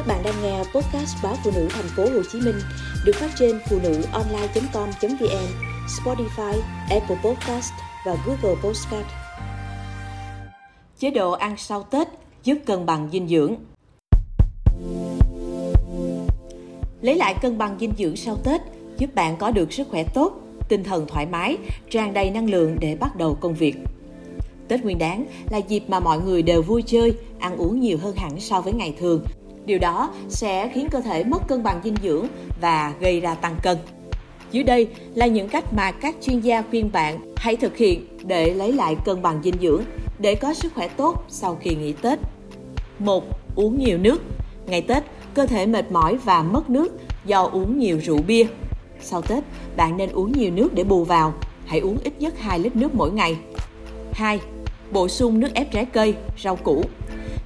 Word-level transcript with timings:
Các 0.00 0.06
bạn 0.06 0.22
đang 0.24 0.42
nghe 0.42 0.58
podcast 0.58 1.16
báo 1.22 1.36
phụ 1.44 1.50
nữ 1.54 1.68
thành 1.70 1.84
phố 1.96 2.02
Hồ 2.02 2.22
Chí 2.32 2.40
Minh 2.40 2.54
được 3.04 3.12
phát 3.14 3.30
trên 3.38 3.60
phụ 3.70 3.78
nữ 3.82 4.02
online.com.vn, 4.12 5.46
Spotify, 5.86 6.60
Apple 6.90 7.16
Podcast 7.24 7.72
và 8.06 8.16
Google 8.26 8.60
Podcast. 8.62 9.06
Chế 10.98 11.10
độ 11.10 11.30
ăn 11.30 11.54
sau 11.58 11.82
Tết 11.82 12.08
giúp 12.44 12.58
cân 12.66 12.86
bằng 12.86 13.08
dinh 13.12 13.28
dưỡng. 13.28 13.54
Lấy 17.02 17.16
lại 17.16 17.34
cân 17.42 17.58
bằng 17.58 17.76
dinh 17.80 17.92
dưỡng 17.98 18.16
sau 18.16 18.36
Tết 18.44 18.60
giúp 18.98 19.14
bạn 19.14 19.36
có 19.36 19.50
được 19.50 19.72
sức 19.72 19.88
khỏe 19.90 20.04
tốt, 20.14 20.32
tinh 20.68 20.84
thần 20.84 21.06
thoải 21.08 21.26
mái, 21.26 21.56
tràn 21.90 22.14
đầy 22.14 22.30
năng 22.30 22.50
lượng 22.50 22.76
để 22.80 22.96
bắt 23.00 23.16
đầu 23.16 23.38
công 23.40 23.54
việc. 23.54 23.76
Tết 24.68 24.84
Nguyên 24.84 24.98
đán 24.98 25.26
là 25.50 25.58
dịp 25.58 25.82
mà 25.88 26.00
mọi 26.00 26.20
người 26.20 26.42
đều 26.42 26.62
vui 26.62 26.82
chơi, 26.86 27.16
ăn 27.38 27.56
uống 27.56 27.80
nhiều 27.80 27.98
hơn 27.98 28.16
hẳn 28.16 28.40
so 28.40 28.60
với 28.60 28.72
ngày 28.72 28.94
thường. 28.98 29.24
Điều 29.70 29.78
đó 29.78 30.10
sẽ 30.28 30.70
khiến 30.74 30.88
cơ 30.90 31.00
thể 31.00 31.24
mất 31.24 31.48
cân 31.48 31.62
bằng 31.62 31.80
dinh 31.84 31.94
dưỡng 32.02 32.26
và 32.60 32.94
gây 33.00 33.20
ra 33.20 33.34
tăng 33.34 33.56
cân. 33.62 33.78
Dưới 34.52 34.64
đây 34.64 34.88
là 35.14 35.26
những 35.26 35.48
cách 35.48 35.72
mà 35.72 35.92
các 35.92 36.14
chuyên 36.22 36.40
gia 36.40 36.62
khuyên 36.62 36.92
bạn 36.92 37.34
hãy 37.36 37.56
thực 37.56 37.76
hiện 37.76 38.06
để 38.24 38.54
lấy 38.54 38.72
lại 38.72 38.96
cân 39.04 39.22
bằng 39.22 39.40
dinh 39.44 39.54
dưỡng 39.60 39.82
để 40.18 40.34
có 40.34 40.54
sức 40.54 40.74
khỏe 40.74 40.88
tốt 40.88 41.24
sau 41.28 41.58
kỳ 41.62 41.74
nghỉ 41.74 41.92
Tết. 41.92 42.18
1. 42.98 43.24
Uống 43.56 43.78
nhiều 43.78 43.98
nước. 43.98 44.22
Ngày 44.66 44.82
Tết, 44.82 45.02
cơ 45.34 45.46
thể 45.46 45.66
mệt 45.66 45.92
mỏi 45.92 46.16
và 46.16 46.42
mất 46.42 46.70
nước 46.70 47.00
do 47.24 47.42
uống 47.42 47.78
nhiều 47.78 48.00
rượu 48.04 48.18
bia. 48.26 48.46
Sau 49.00 49.22
Tết, 49.22 49.44
bạn 49.76 49.96
nên 49.96 50.10
uống 50.12 50.32
nhiều 50.32 50.50
nước 50.50 50.74
để 50.74 50.84
bù 50.84 51.04
vào. 51.04 51.34
Hãy 51.66 51.80
uống 51.80 51.96
ít 52.04 52.12
nhất 52.20 52.38
2 52.38 52.58
lít 52.58 52.76
nước 52.76 52.94
mỗi 52.94 53.10
ngày. 53.10 53.36
2. 54.12 54.40
Bổ 54.92 55.08
sung 55.08 55.40
nước 55.40 55.54
ép 55.54 55.72
trái 55.72 55.84
cây, 55.84 56.14
rau 56.42 56.56
củ. 56.56 56.84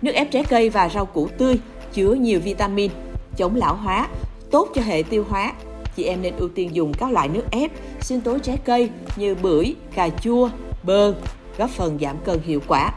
Nước 0.02 0.12
ép 0.12 0.30
trái 0.30 0.44
cây 0.44 0.70
và 0.70 0.88
rau 0.88 1.06
củ 1.06 1.28
tươi 1.38 1.58
chứa 1.94 2.14
nhiều 2.14 2.40
vitamin, 2.40 2.90
chống 3.36 3.56
lão 3.56 3.74
hóa, 3.74 4.08
tốt 4.50 4.68
cho 4.74 4.82
hệ 4.82 5.02
tiêu 5.02 5.24
hóa. 5.28 5.52
Chị 5.96 6.04
em 6.04 6.22
nên 6.22 6.36
ưu 6.36 6.48
tiên 6.48 6.70
dùng 6.72 6.92
các 6.94 7.10
loại 7.10 7.28
nước 7.28 7.44
ép, 7.50 7.70
sinh 8.00 8.20
tố 8.20 8.38
trái 8.38 8.56
cây 8.64 8.90
như 9.16 9.34
bưởi, 9.34 9.74
cà 9.94 10.08
chua, 10.08 10.48
bơ, 10.82 11.14
góp 11.58 11.70
phần 11.70 11.98
giảm 12.00 12.16
cân 12.24 12.40
hiệu 12.40 12.60
quả. 12.68 12.92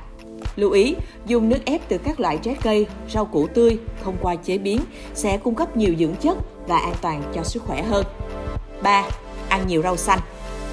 Lưu 0.56 0.72
ý, 0.72 0.96
dùng 1.26 1.50
nước 1.50 1.66
ép 1.66 1.82
từ 1.90 1.98
các 1.98 2.20
loại 2.20 2.38
trái 2.38 2.56
cây, 2.64 2.88
rau 3.10 3.26
củ 3.26 3.48
tươi 3.48 3.80
không 4.04 4.18
qua 4.22 4.36
chế 4.36 4.58
biến 4.58 4.80
sẽ 5.14 5.38
cung 5.38 5.56
cấp 5.56 5.78
nhiều 5.78 5.96
dưỡng 6.00 6.16
chất 6.16 6.38
và 6.68 6.78
an 6.78 6.94
toàn 7.02 7.24
cho 7.36 7.44
sức 7.44 7.64
khỏe 7.64 7.84
hơn. 7.84 8.06
3. 8.82 9.04
Ăn 9.50 9.68
nhiều 9.68 9.82
rau 9.82 9.98
xanh. 9.98 10.20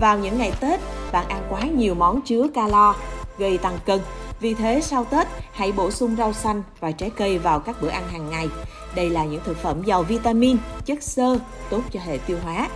Vào 0.01 0.19
những 0.19 0.39
ngày 0.39 0.53
Tết, 0.61 0.81
bạn 1.13 1.29
ăn 1.29 1.43
quá 1.51 1.61
nhiều 1.63 1.95
món 1.95 2.21
chứa 2.23 2.47
calo, 2.55 2.97
gây 3.39 3.59
tăng 3.59 3.79
cân. 3.85 4.01
Vì 4.45 4.55
thế 4.55 4.81
sau 4.81 5.05
Tết, 5.05 5.27
hãy 5.53 5.73
bổ 5.73 5.91
sung 5.91 6.17
rau 6.17 6.33
xanh 6.33 6.63
và 6.81 6.93
trái 6.93 7.11
cây 7.11 7.39
vào 7.39 7.61
các 7.61 7.83
bữa 7.83 7.89
ăn 7.89 8.09
hàng 8.09 8.31
ngày. 8.31 8.49
Đây 8.95 9.11
là 9.11 9.25
những 9.25 9.41
thực 9.45 9.57
phẩm 9.57 9.83
giàu 9.83 10.03
vitamin, 10.03 10.57
chất 10.85 11.03
xơ, 11.03 11.39
tốt 11.71 11.81
cho 11.93 12.01
hệ 12.01 12.19
tiêu 12.27 12.39
hóa. 12.45 12.69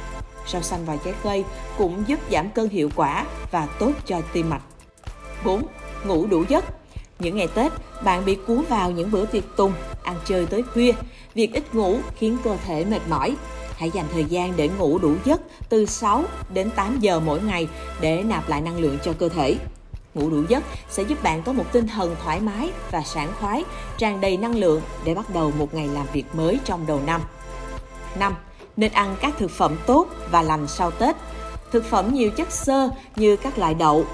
Rau 0.53 0.63
xanh 0.63 0.85
và 0.85 0.97
trái 1.05 1.15
cây 1.23 1.45
cũng 1.79 2.05
giúp 2.07 2.21
giảm 2.31 2.51
cân 2.51 2.69
hiệu 2.69 2.91
quả 2.95 3.27
và 3.51 3.67
tốt 3.79 3.93
cho 4.07 4.21
tim 4.33 4.51
mạch. 4.51 4.63
4. 5.45 5.63
Ngủ 6.07 6.27
đủ 6.27 6.45
giấc. 6.49 6.65
Những 7.19 7.37
ngày 7.37 7.49
Tết, 7.55 7.73
bạn 8.05 8.25
bị 8.25 8.39
cuốn 8.47 8.65
vào 8.69 8.91
những 8.91 9.11
bữa 9.11 9.27
tiệc 9.27 9.45
tùng, 9.57 9.73
ăn 10.03 10.17
chơi 10.25 10.47
tới 10.47 10.63
khuya. 10.63 10.93
Việc 11.35 11.55
ít 11.55 11.75
ngủ 11.75 11.99
khiến 12.17 12.37
cơ 12.45 12.57
thể 12.67 12.85
mệt 12.85 13.03
mỏi. 13.09 13.37
Hãy 13.77 13.91
dành 13.91 14.07
thời 14.13 14.25
gian 14.25 14.53
để 14.57 14.69
ngủ 14.79 14.99
đủ 14.99 15.15
giấc 15.25 15.41
từ 15.69 15.87
6 15.87 16.25
đến 16.55 16.71
8 16.71 16.99
giờ 17.01 17.21
mỗi 17.21 17.41
ngày 17.43 17.69
để 18.01 18.23
nạp 18.23 18.49
lại 18.49 18.61
năng 18.61 18.79
lượng 18.79 18.99
cho 19.05 19.13
cơ 19.19 19.29
thể. 19.29 19.57
Ngủ 20.19 20.31
đủ 20.31 20.43
giấc 20.49 20.65
sẽ 20.91 21.03
giúp 21.03 21.23
bạn 21.23 21.43
có 21.43 21.53
một 21.53 21.65
tinh 21.73 21.87
thần 21.87 22.17
thoải 22.25 22.41
mái 22.41 22.71
và 22.91 23.03
sảng 23.03 23.33
khoái, 23.41 23.65
tràn 23.99 24.21
đầy 24.21 24.37
năng 24.37 24.57
lượng 24.57 24.83
để 25.05 25.15
bắt 25.15 25.31
đầu 25.31 25.53
một 25.59 25.75
ngày 25.75 25.89
làm 25.89 26.07
việc 26.13 26.25
mới 26.35 26.59
trong 26.65 26.87
đầu 26.87 27.01
năm. 27.07 27.21
5. 28.19 28.35
Nên 28.77 28.93
ăn 28.93 29.17
các 29.21 29.35
thực 29.39 29.51
phẩm 29.51 29.77
tốt 29.87 30.07
và 30.31 30.43
lành 30.43 30.67
sau 30.69 30.91
Tết. 30.91 31.17
Thực 31.73 31.85
phẩm 31.85 32.15
nhiều 32.15 32.31
chất 32.31 32.53
xơ 32.53 32.91
như 33.17 33.37
các 33.37 33.59
loại 33.59 33.75
đậu, 33.75 34.05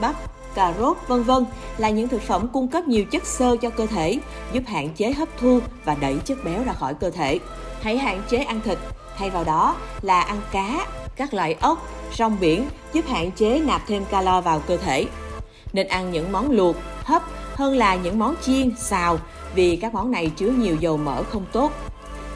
bắp, 0.00 0.14
cà 0.54 0.74
rốt, 0.78 0.96
vân 1.08 1.22
vân 1.22 1.46
là 1.78 1.90
những 1.90 2.08
thực 2.08 2.22
phẩm 2.22 2.48
cung 2.52 2.68
cấp 2.68 2.88
nhiều 2.88 3.04
chất 3.04 3.26
xơ 3.26 3.56
cho 3.56 3.70
cơ 3.70 3.86
thể, 3.86 4.18
giúp 4.52 4.62
hạn 4.66 4.88
chế 4.88 5.12
hấp 5.12 5.28
thu 5.40 5.60
và 5.84 5.94
đẩy 5.94 6.18
chất 6.24 6.44
béo 6.44 6.64
ra 6.64 6.72
khỏi 6.72 6.94
cơ 6.94 7.10
thể. 7.10 7.38
Hãy 7.80 7.98
hạn 7.98 8.22
chế 8.28 8.36
ăn 8.36 8.60
thịt, 8.64 8.78
thay 9.18 9.30
vào 9.30 9.44
đó 9.44 9.76
là 10.02 10.20
ăn 10.20 10.40
cá, 10.52 10.86
các 11.16 11.34
loại 11.34 11.56
ốc, 11.60 11.88
rong 12.14 12.36
biển 12.40 12.68
giúp 12.92 13.04
hạn 13.08 13.30
chế 13.30 13.60
nạp 13.60 13.82
thêm 13.86 14.04
calo 14.04 14.40
vào 14.40 14.60
cơ 14.66 14.76
thể. 14.76 15.06
Nên 15.74 15.86
ăn 15.88 16.12
những 16.12 16.32
món 16.32 16.50
luộc, 16.50 16.76
hấp 17.04 17.22
hơn 17.54 17.76
là 17.76 17.94
những 17.94 18.18
món 18.18 18.34
chiên, 18.42 18.76
xào 18.76 19.18
vì 19.54 19.76
các 19.76 19.94
món 19.94 20.10
này 20.10 20.30
chứa 20.36 20.48
nhiều 20.48 20.76
dầu 20.76 20.96
mỡ 20.96 21.22
không 21.22 21.44
tốt. 21.52 21.72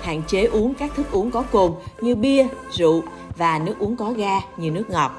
Hạn 0.03 0.23
chế 0.27 0.45
uống 0.45 0.75
các 0.75 0.95
thức 0.95 1.07
uống 1.13 1.31
có 1.31 1.43
cồn 1.43 1.73
như 2.01 2.17
bia, 2.17 2.47
rượu 2.71 3.03
và 3.37 3.59
nước 3.59 3.79
uống 3.79 3.97
có 3.97 4.13
ga 4.13 4.41
như 4.57 4.71
nước 4.71 4.91
ngọt. 4.91 5.13